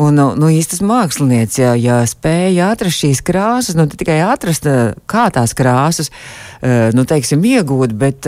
[0.01, 4.67] un nu, nu, īstas mākslinieces, ja, ja spēja atrast šīs krāsas, nu tikai atrast,
[5.09, 6.11] kā tās krāsas,
[6.95, 8.27] nu, teiksim, iegūt, bet,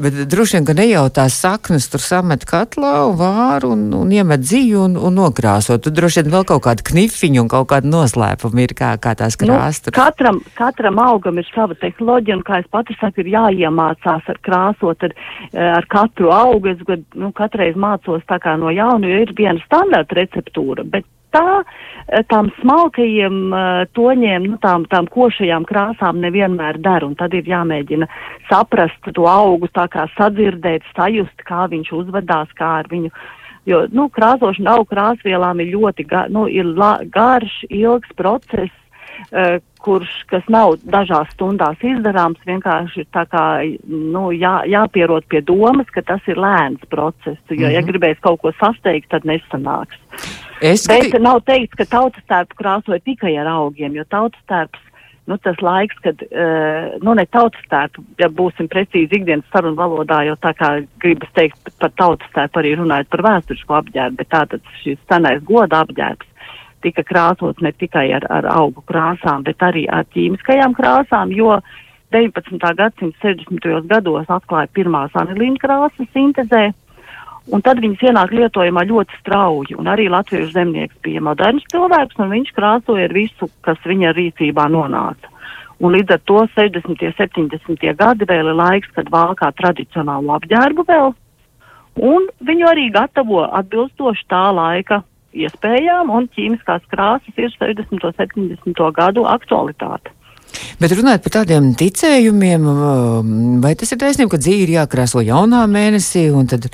[0.00, 4.12] bet droši vien, ka ne jau tās saknes tur samet katlā un vāru un, un
[4.14, 5.82] iemet dzīvu un, un nokrāsot.
[5.84, 9.38] Tur droši vien vēl kaut kāda knifiņa un kaut kāda noslēpuma ir, kā, kā tās
[9.40, 9.88] krāsas.
[9.88, 14.40] Nu, katram, katram augam ir sava tehnoloģija, un, kā es pati saku, ir jāiemācās ar
[14.46, 15.16] krāsot ar,
[15.78, 19.34] ar ar katru augu, es gad, nu, katreiz mācos tā kā no jauna, jo ir
[19.36, 21.62] viena standarta receptūra, bet tā,
[22.08, 27.44] eh, tām smalkajiem uh, toņiem, nu, tām, tām košajām krāsām nevienmēr der, un tad ir
[27.50, 28.08] jāmēģina
[28.50, 33.10] saprast to augu, tā kā sadzirdēt, sajust, kā viņš uzvedās, kā ar viņu.
[33.64, 38.72] Jo, nu, krāsošana augu krāsvielām ir ļoti, ga, nu, ir la, garš, ilgs process,
[39.84, 43.44] kurš, kas nav dažās stundās izdarāms, vienkārši ir tā kā,
[43.88, 47.74] nu, jā, jāpierot pie domas, ka tas ir lēns process, jo, mm -hmm.
[47.74, 47.90] ja mhm.
[47.90, 50.00] gribēs kaut ko sasteigt, tad nesanāks.
[50.60, 51.22] Es Bet skati...
[51.22, 54.80] nav teikts, ka tautas tērpu krāsoja tikai ar augiem, jo tautas tērps,
[55.26, 60.22] nu, tas laiks, kad, uh, nu, ne tautas tērpu, ja būsim precīzi ikdienas sarunu valodā,
[60.24, 64.60] jo tā kā gribas teikt par tautas tērpu arī runājot par vēsturisko apģērbu, bet tātad
[64.82, 66.28] šis senais goda apģērbs
[66.84, 71.58] tika krāsots ne tikai ar, ar augu krāsām, bet arī ar ķīmiskajām krāsām, jo
[72.14, 72.60] 19.
[72.78, 73.86] gadsimta 60.
[73.90, 76.68] gados atklāja pirmās anilīna krāsas sintezē,
[77.52, 82.32] un tad viņas ienāk lietojumā ļoti strauji, un arī latviešu zemnieks bija moderns cilvēks, un
[82.36, 85.32] viņš krāsoja ar visu, kas viņa rīcībā nonāca.
[85.82, 86.86] Un līdz ar to 60.
[86.86, 87.88] un 70.
[87.98, 91.10] gadi vēl ir laiks, kad valkā tradicionālu apģērbu vēl,
[92.14, 95.02] un viņu arī gatavo atbilstoši tā laika
[95.34, 98.04] iespējām, un ķīmiskās krāsas ir 60.
[98.04, 98.84] un 70.
[98.96, 100.14] gadu aktualitāte.
[100.78, 103.30] Bet runājot par tādiem ticējumiem, um,
[103.62, 106.68] vai tas ir taisnība, ka dzīve ir jākrāso jaunā mēnesī, un tad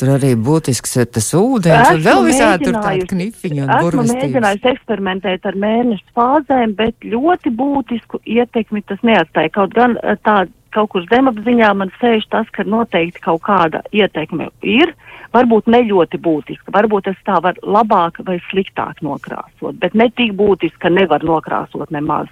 [0.00, 4.12] tur arī būtisks tas ūdens, un vēl visādi tur tādi knifiņi un burvestības?
[4.14, 9.52] Esmu mēģinājusi eksperimentēt ar mēnešu fāzēm, bet ļoti būtisku ietekmi tas neatstāja.
[9.56, 14.50] Kaut gan eh, tā kaut kur zemapziņā man sēž tas, ka noteikti kaut kāda ietekme
[14.62, 14.92] ir.
[14.92, 20.08] Uh, varbūt ne ļoti būtiska, varbūt es tā varu labāk vai sliktāk nokrāsot, bet ne
[20.10, 22.30] tik būtiska, ka nevar nokrāsot nemaz.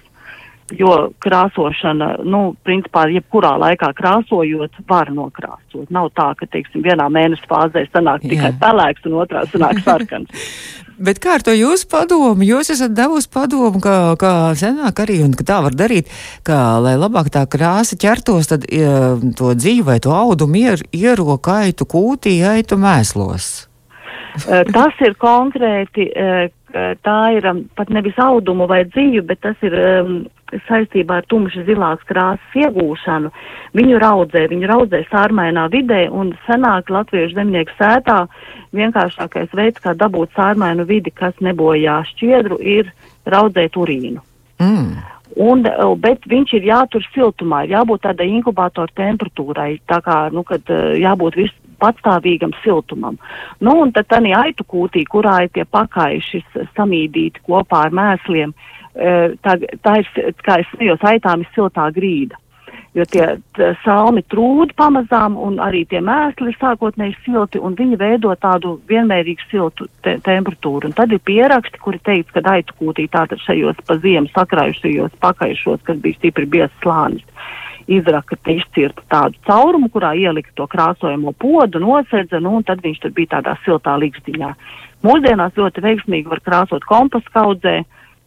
[0.75, 5.85] Jo krāsošana, nu, principā, jebkurā laikā krāsojot, var nokrāsot.
[5.95, 8.33] Nav tā, ka, teiksim, vienā mēneša fāzē sanāk Jā.
[8.33, 10.27] tikai pelēks un otrā sanāk sarkans.
[10.97, 12.41] Bet kā ar to jūsu padomu?
[12.41, 16.09] Jūs esat devusi padomu, ka, ka senāk arī, un ka tā var darīt,
[16.47, 21.37] ka, lai labāk tā krāsa ķertos, tad ja, to dzīvi vai to audumu ier, iero
[21.37, 23.67] kaitu kūtī, aitu mēslos.
[24.45, 29.61] Eh, tas ir konkrēti, eh, tā ir um, pat nevis audumu vai dzīvi, bet tas
[29.63, 30.17] ir um,
[30.67, 33.31] saistībā ar tumši zilās krāsas iegūšanu.
[33.77, 38.25] Viņu raudzē, viņu raudzē sārmainā vidē un senāk latviešu zemnieku sētā
[38.75, 42.91] vienkāršākais veids, kā dabūt sārmainu vidi, kas nebojā šķiedru, ir
[43.27, 44.23] raudzēt urīnu.
[44.59, 44.97] Mm.
[45.37, 45.63] Un,
[46.01, 50.65] bet viņš ir jātur siltumā, jābūt tādai inkubātoru temperatūrai, tā kā, nu, kad
[50.97, 53.19] jābūt vis, patstāvīgam siltumam.
[53.59, 56.43] Nu, un tad tā aitu kūtī, kurā ir tie pakaiši
[56.77, 58.53] samīdīti kopā ar mēsliem,
[58.93, 60.11] tā, tā ir,
[60.43, 62.39] kā es smējos, aitām ir siltā grīda
[62.97, 63.25] jo tie
[63.83, 69.49] salmi trūd pamazām un arī tie mēsli ir sākotnēji silti un viņi veido tādu vienmērīgu
[69.51, 70.89] siltu te temperatūru.
[70.89, 75.83] Un tad ir pieraksti, kuri teica, ka aitu kūtī tātad šajos pa ziemu sakrājušajos pakaišos,
[75.87, 77.25] kas bija stipri biezs slānis,
[77.87, 83.03] izraka te izcirta tādu caurumu, kurā ielika to krāsojamo podu, nosedza, nu un tad viņš
[83.03, 84.51] tur bija tādā siltā līgstiņā.
[85.07, 87.77] Mūsdienās ļoti veiksmīgi var krāsot kompostu kaudzē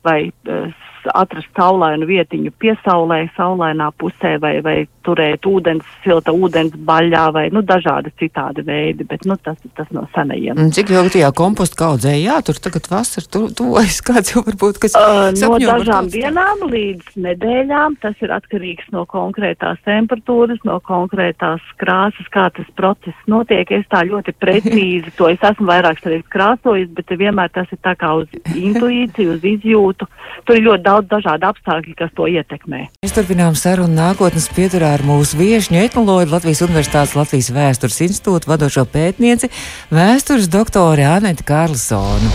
[0.07, 0.71] vai uh,
[1.15, 7.63] atrast saulainu vietiņu piesaulē, saulainā pusē, vai, vai turēt ūdens, silta ūdens baļā, vai nu,
[7.67, 10.59] dažādi citādi veidi, bet nu, tas ir tas no senajiem.
[10.75, 15.31] Cik ilgi tajā kompostu kaudzē jātur tagad vasar, tu, tuvojas kāds jau varbūt, kas uh,
[15.37, 22.49] no dažām dienām līdz nedēļām, tas ir atkarīgs no konkrētās temperatūras, no konkrētās krāsas, kā
[22.57, 23.71] tas process notiek.
[23.71, 27.95] Es tā ļoti precīzi to es esmu vairākas reizes krāsojis, bet vienmēr tas ir tā
[28.01, 28.29] kā uz
[28.67, 30.09] intuīciju, uz izjūtu.
[30.49, 32.87] Tur ir ļoti daudz dažādu apstākļu, kas to ietekmē.
[33.05, 38.87] Mēs turpinām sarunu nākotnes pieturā ar mūsu viešņu etnoloģu Latvijas Universitātes Latvijas vēstures institūta vadošo
[38.91, 39.51] pētnieci,
[39.95, 42.33] vēstures doktori Aneti Kārlsonu.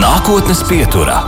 [0.00, 1.18] Nākotnes pieturā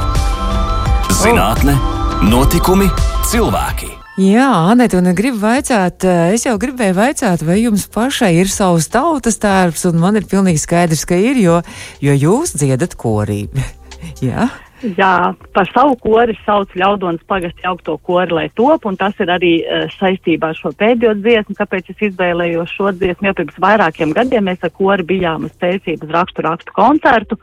[1.23, 1.75] -zinātne,
[2.23, 2.87] notikumi,
[3.27, 3.91] cilvēki.
[4.21, 9.41] Jā, Anita, un gribu vaicāt, es jau gribēju vaicāt, vai jums pašai ir savs tautas
[9.41, 11.63] tērps, un man ir pilnīgi skaidrs, ka ir, jo,
[12.05, 13.65] jo jūs dziedat korību.
[14.23, 14.49] Jā.
[14.83, 19.53] Jā, par savu kori sauc ļaudonas pagastu jaukto kori, lai top, un tas ir arī
[19.63, 24.49] uh, saistībā ar šo pēdējo dziesmu, kāpēc es izvēlējos šo dziesmu, jo pirms vairākiem gadiem
[24.51, 27.39] mēs ar kori bijām uz pēcības rakstu rakstu koncertu,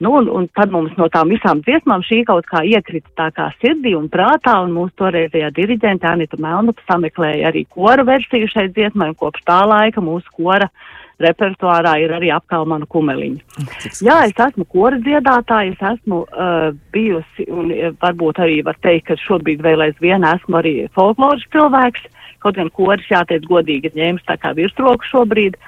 [0.00, 3.50] nu, un, un tad mums no tām visām dziesmām šī kaut kā iekrita tā kā
[3.60, 9.12] sirdī un prātā, un mūsu toreizējā diriģente Anita Melnupa sameklēja arī kora versiju šai dziesmai,
[9.12, 13.66] un kopš tā laika mūsu kora uh, repertuārā ir arī apkalmanu kumeliņa.
[14.04, 17.70] Jā, es esmu kora dziedātāja, es esmu uh, bijusi un
[18.02, 22.08] varbūt arī var teikt, ka šobrīd vēl aizvien esmu arī folkloras cilvēks,
[22.42, 25.58] kaut gan koris jāteic godīgi ir ņēmis tā kā virsroku šobrīd.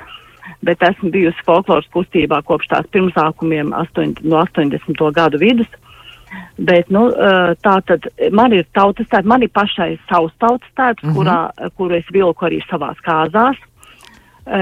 [0.64, 5.00] Bet esmu bijusi folkloras kustībā kopš tās pirmsākumiem astoņ, no 80.
[5.16, 5.70] gadu vidus.
[6.58, 7.08] Bet, nu,
[7.62, 11.16] tā tad man ir tautas tērps, man ir pašai savs tautas tērps, mm -hmm.
[11.16, 13.56] kurā, kuru es vilku arī savās kāzās.
[13.56, 13.73] Eh,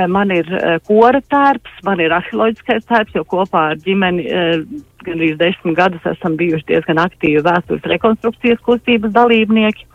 [0.08, 4.60] man ir uh, kora tērps, man ir arheoloģiskais tērps, jo kopā ar ģimeni uh,
[5.02, 9.88] gandrīz desmit gadus esam bijuši diezgan aktīvi vēstures rekonstrukcijas kustības dalībnieki.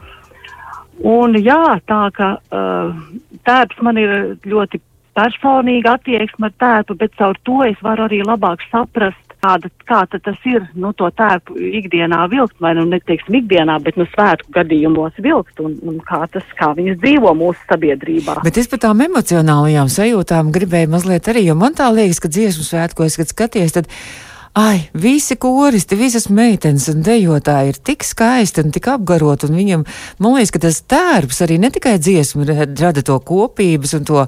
[1.08, 2.28] Un jā, tā ka
[3.46, 4.14] tērps man ir
[4.50, 4.80] ļoti
[5.18, 10.46] personīga attieksme ar tērpu, bet caur to es varu arī labāk saprast kāda, kā tas
[10.50, 15.60] ir, nu, to tērpu ikdienā vilkt, vai nu neteiksim ikdienā, bet nu svētku gadījumos vilkt,
[15.64, 18.40] un, un kā tas, kā viņas dzīvo mūsu sabiedrībā.
[18.48, 22.66] Bet es par tām emocionālajām sajūtām gribēju mazliet arī, jo man tā liekas, ka dziesmu
[22.68, 23.92] svētkos, kad skaties, tad
[24.58, 29.84] Ai, visi koristi, visas meitenes un dejotāji ir tik skaisti un tik apgaroti, un viņam,
[30.18, 34.24] man liekas, ka tas tērps arī ne tikai dziesmu rada to kopības un to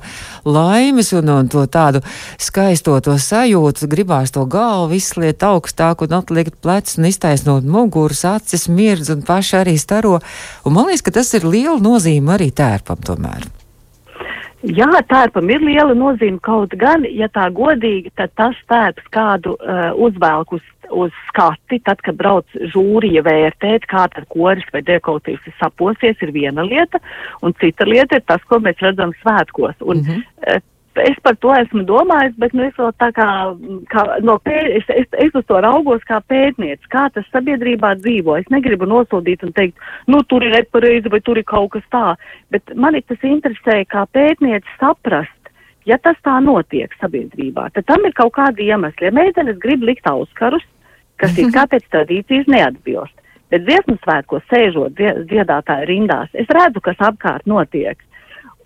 [0.45, 2.03] laimes un, un to tādu
[2.37, 8.67] skaisto to sajūtu, gribās to galvu izsliet augstāk un atliekt plecs un iztaisnot muguras, acis,
[8.69, 10.19] mirdz un paši arī staro,
[10.61, 13.49] un man liekas, ka tas ir liela nozīme arī tērpam tomēr.
[14.67, 19.93] Jā, tērpam ir liela nozīme, kaut gan, ja tā godīgi, tad tas tērps kādu uh,
[19.95, 25.55] uzvelk uz, uz skati, tad, kad brauc žūrija vērtēt, kā tad koris vai dekoratīvs ir
[25.61, 26.99] saposies, ir viena lieta,
[27.39, 29.79] un cita lieta ir tas, ko mēs redzam svētkos.
[29.79, 30.67] Un, mm -hmm.
[30.97, 33.27] Es par to esmu domājis, bet nu, es vēl tā kā,
[33.91, 38.37] kā no pē, es, es, es uz to raugos kā pētniec, kā tas sabiedrībā dzīvo.
[38.39, 42.15] Es negribu nosodīt un teikt, nu tur ir nepareizi vai tur ir kaut kas tā,
[42.53, 45.53] bet mani tas interesē kā pētniec saprast,
[45.89, 49.09] ja tas tā notiek sabiedrībā, tad tam ir kaut kādi iemesli.
[49.09, 50.65] Ja meitenes grib likt auskarus,
[51.21, 53.15] kas ir kā pēc tradīcijas neatbilst,
[53.53, 54.99] bet dziesmu svētkos sēžot
[55.29, 58.01] dziedātāju rindās, es redzu, kas apkārt notiek.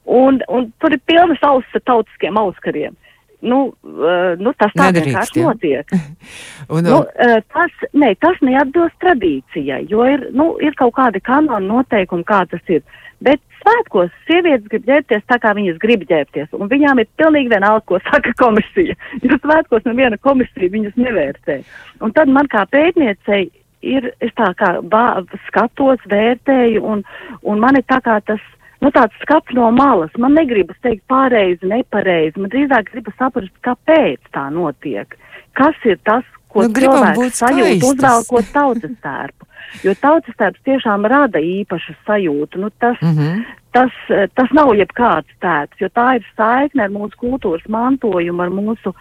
[0.06, 2.98] Un, un tur ir pilnas ausis ar tautiskiem auskariem.
[3.44, 5.90] Nu, uh, nu, tas tā vienkārši notiek.
[6.74, 11.68] un, nu, uh, tas, ne, tas neatbilst tradīcijai, jo ir, nu, ir kaut kādi kanoni
[11.68, 12.86] noteikumi, kā tas ir.
[13.24, 17.84] Bet svētkos sievietes grib ģērbties tā, kā viņas grib ģērbties, un viņām ir pilnīgi vienalga,
[17.92, 18.96] ko saka komisija.
[19.28, 21.60] Jo svētkos neviena komisija viņas nevērtē.
[22.04, 23.46] Un tad man kā pētniecei
[23.84, 27.04] ir, es tā kā bā, skatos, vērtēju, un,
[27.44, 28.44] un man ir tā kā tas
[28.84, 30.12] nu, tāds skats no malas.
[30.20, 32.40] Man negribas teikt pareizi, nepareizi.
[32.42, 35.16] Man drīzāk gribas saprast, kāpēc tā notiek.
[35.58, 39.48] Kas ir tas, ko Nu, cilvēks sajūt, uzvelkot tautas tērpu.
[39.86, 42.62] Jo tautas tērps tiešām rada īpašu sajūtu.
[42.62, 43.42] Nu, tas, Mm -hmm.
[43.72, 43.92] tas,
[44.36, 48.94] tas nav jebkāds tērps, jo tā ir saikne ar mūsu kultūras mantojumu, ar mūsu,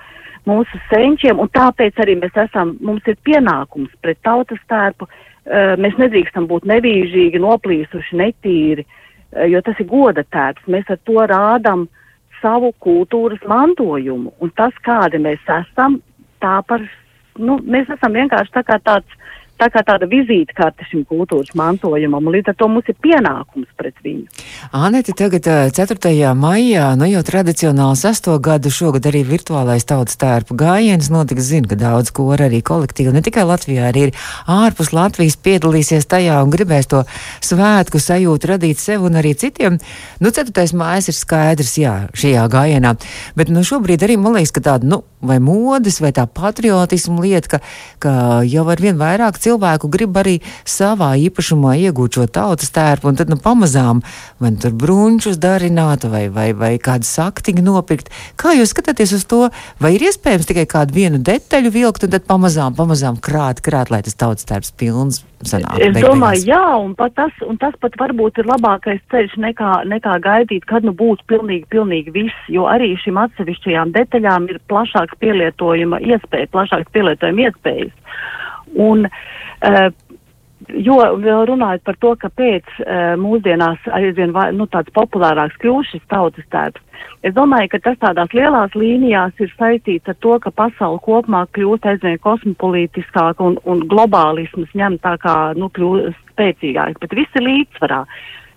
[0.47, 5.09] mūsu senčiem, un tāpēc arī mēs esam, mums ir pienākums pret tautas tērpu.
[5.77, 9.02] Mēs nedrīkstam būt nevīžīgi, noplīsuši, netīri, eh,
[9.49, 10.69] jo tas ir goda tērps.
[10.71, 11.87] Mēs ar to rādam
[12.43, 16.01] savu kultūras mantojumu, un tas, kādi mēs esam,
[16.43, 16.83] tā par,
[17.39, 19.19] nu, mēs esam vienkārši tā kā tāds,
[19.63, 23.95] tā kā tāda vizītkarte šim kultūras mantojumam, un līdz ar to mums ir pienākums pret
[24.03, 24.27] viņu.
[24.75, 26.33] Aneti, tagad ā, 4.
[26.39, 31.51] maijā, nu jau tradicionāli sesto gadu šogad arī virtuālais tautas tērpu gājiens notiks.
[31.53, 34.13] Zinu, ka daudz kora arī kolektīvi, ne tikai Latvijā, arī ir
[34.51, 37.03] ārpus Latvijas piedalīsies tajā un gribēs to
[37.45, 39.79] svētku sajūtu radīt sev un arī citiem.
[40.23, 40.55] Nu, 4.
[40.79, 42.95] mājas ir skaidrs, jā, šajā gājienā.
[43.39, 47.57] Bet nu, šobrīd arī man liekas, ka tāda, nu, vai modes, vai tā patriotisma lieta,
[47.57, 47.61] ka,
[48.03, 48.13] ka
[48.49, 53.33] jau ar vien vairāk cilvēku grib arī savā īpašumā iegūt šo tautas tērpu, un tad
[53.33, 54.03] nu, pamazām
[54.41, 58.11] vai nu tur brunčus darināt, vai, vai, vai kādu saktiņu nopirkt.
[58.37, 59.49] Kā jūs skatāties uz to?
[59.83, 64.03] Vai ir iespējams tikai kādu vienu detaļu vilkt, un tad pamazām, pamazām krāt, krāt, lai
[64.03, 65.79] tas tautas tērps pilns sanāk?
[65.79, 66.49] Es domāju, beigās?
[66.49, 70.87] jā, un, pat tas, un tas pat varbūt ir labākais ceļš nekā, nekā gaidīt, kad
[70.87, 76.93] nu būs pilnīgi, pilnīgi viss, jo arī šīm atsevišķajām detaļām ir plašāks pielietojuma iespēja, plašāks
[76.95, 77.95] pielietojuma iespējas.
[78.81, 79.91] Un, uh,
[80.71, 86.47] Jo vēl runājot par to, kāpēc uh, mūsdienās aizvien nu, tāds populārāks kļūst šis tautas
[86.55, 86.83] tērps,
[87.27, 91.89] es domāju, ka tas tādās lielās līnijās ir saistīts ar to, ka pasauli kopumā kļūst
[91.91, 98.03] aizvien kosmopolītiskāk un, un globālisms ņem tā kā nu, kļūst spēcīgāk, bet viss ir līdzsvarā.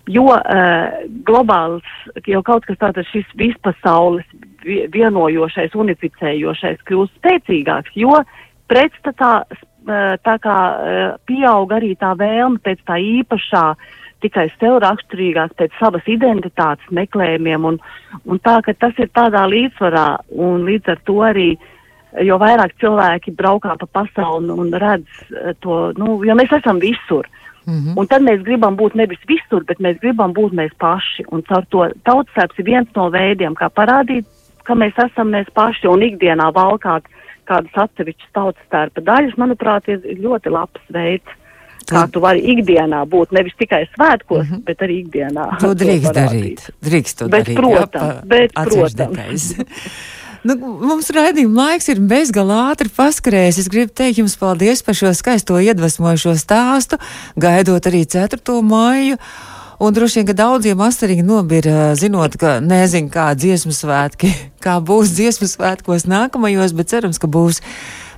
[0.06, 1.86] Jo uh, globāls,
[2.30, 4.26] jau kaut kas tāds šis vispasaules
[4.62, 8.20] vi- vienojošais, unificējošais kļūst spēcīgāks, jo
[8.70, 13.64] pretstatā eh, tā kā eh, pieaug arī tā vēlme pēc tā īpašā,
[14.24, 17.78] tikai sev raksturīgās, pēc savas identitātes meklējumiem, un,
[18.24, 21.48] un tā, ka tas ir tādā līdzsvarā, un līdz ar to arī,
[22.24, 27.28] jo vairāk cilvēki braukā pa pasauli un redz eh, to, nu, jo mēs esam visur.
[27.66, 27.96] Mhm.
[27.98, 31.26] Un tad mēs gribam būt nevis visur, bet mēs gribam būt mēs paši.
[31.34, 34.26] Un caur to tautsēps ir viens no veidiem, kā parādīt,
[34.66, 37.10] ka mēs esam mēs paši un ikdienā valkāt
[37.48, 41.34] kādas atsevišķas tautas tērpa daļas, manuprāt, ir ļoti labs veids,
[41.86, 45.58] kā To- tu vari ikdienā būt, nevis tikai svētkos, bet arī ikdienā.
[45.62, 46.60] To drīkst parādīt.
[46.66, 46.70] darīt.
[46.82, 47.56] Drīkst to Bet, darīt.
[47.62, 49.50] protams, bet, atsevišķi protams.
[50.46, 53.56] Nu, mums raidījuma laiks ir bezgalā ātri paskrējis.
[53.64, 57.00] Es gribu teikt jums paldies par šo skaisto iedvesmojošo stāstu,
[57.34, 58.38] gaidot arī 4.
[58.62, 59.16] maiju.
[59.76, 64.32] Un droši vien, ka daudziem asarīgi nobira, zinot, ka nezinu, kā dziesmu svētki,
[64.64, 67.60] kā būs dziesmu svētkos nākamajos, bet cerams, ka būs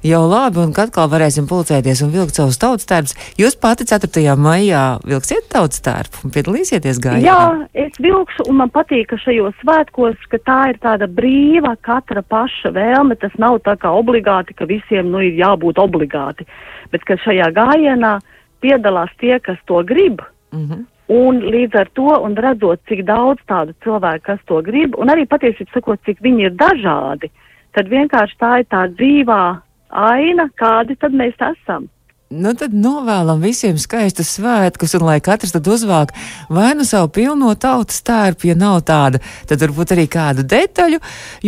[0.06, 3.16] jau labi un ka atkal varēsim pulcēties un vilkt savus tautas tērpus.
[3.40, 4.22] Jūs pati 4.
[4.38, 7.26] maijā vilksiet tautas tērpu un piedalīsieties gājienā?
[7.26, 12.22] Jā, es vilkšu, un man patīk, ka šajos svētkos, ka tā ir tāda brīva katra
[12.22, 13.18] paša vēlme.
[13.18, 16.46] Tas nav tā kā obligāti, ka visiem nu, ir jābūt obligāti,
[16.94, 18.20] bet ka šajā gājienā
[18.62, 20.22] piedalās tie, kas to grib.
[20.54, 20.86] Mhm.
[21.08, 25.24] Un līdz ar to, un redzot, cik daudz tādu cilvēku, kas to grib, un arī
[25.24, 27.30] patiesībā sakot, cik viņi ir dažādi,
[27.72, 29.42] tad vienkārši tā ir tā dzīvā
[29.88, 31.88] aina, kādi tad mēs esam.
[32.28, 36.10] Nu, tad novēlam visiem skaistus svētkus, un lai katrs tad uzvāk
[36.52, 39.16] vai nu savu pilno tautas tērpu, ja nav tāda,
[39.48, 40.98] tad varbūt arī kādu detaļu,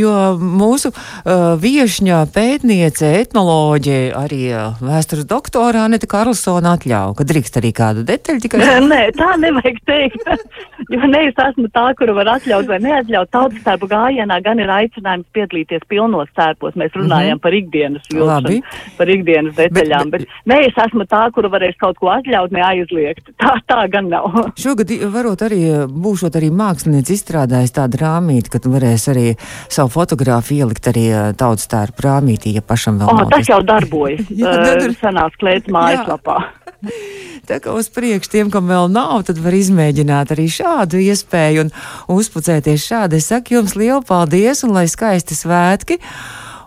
[0.01, 7.61] jo mūsu uh, viešņa pētniece, etnoloģe, arī uh, vēstures doktorā Anita Karlsona atļauj, ka drīkst
[7.61, 8.65] arī kādu detaļu tikai.
[8.95, 10.25] Nē, tā nevajag teikt.
[10.97, 13.31] jo ne es esmu tā, kuru var atļaut vai neatļaut.
[13.37, 16.73] Tautas tērpu gājienā gan ir aicinājums piedalīties pilnos tērpos.
[16.81, 17.45] Mēs runājam mm -hmm.
[17.45, 18.57] par ikdienas Labi.
[18.65, 20.11] vilkšanu, par ikdienas detaļām.
[20.11, 23.29] Bet- Bet, bet, nē, es esmu tā, kuru varēs kaut ko atļaut, neaizliegt.
[23.43, 24.31] Tā, tā gan nav.
[24.61, 29.27] Šogad varot arī, būšot arī mākslinieci izstrādājis tādu rāmīti, ka tu varēsi arī
[29.69, 33.31] savu fotogrāfiju ielikt arī uh, tautas tērpu rāmītī, ja pašam vēl Oh, nav.
[33.35, 34.25] tas jau darbojas.
[34.41, 36.39] Jā, uh, tad ir- senās klētas mājaslapā.
[37.51, 41.73] Tā kā uz priekšu tiem, kam vēl nav, tad var izmēģināt arī šādu iespēju un
[42.15, 43.19] uzpucēties šādi.
[43.19, 45.99] Es saku jums lielu paldies un lai skaisti svētki.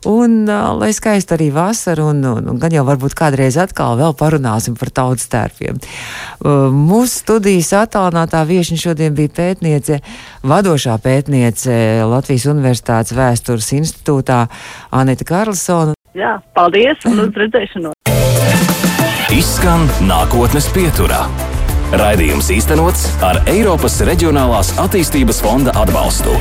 [0.10, 4.16] Un uh, lai skaisti arī vasara, un, un, un gan jau varbūt kādreiz atkal vēl
[4.20, 5.80] parunāsim par tautas tērpiem.
[6.44, 10.02] Uh, mūsu studijas attālinātā viešņa šodien bija pētniece,
[10.44, 11.76] vadošā pētniece
[12.10, 14.46] Latvijas Universitātes vēstures institūtā
[14.92, 15.96] Anita Karlsona.
[16.14, 17.98] Jā, paldies un uz redzēšanos.
[19.34, 21.24] Izskan nākotnes pieturā.
[21.94, 26.38] Raidījums īstenots ar Eiropas Reģionālās attīstības fonda atbalstu.